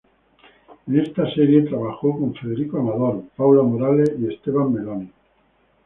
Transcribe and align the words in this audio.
En 0.87 0.99
esta 0.99 1.29
serie 1.35 1.61
trabajó 1.61 2.17
con 2.17 2.33
Federico 2.33 2.79
Amador, 2.79 3.21
Paula 3.37 3.61
Morales 3.61 4.11
y 4.19 4.33
Esteban 4.33 4.73
Meloni. 4.73 5.11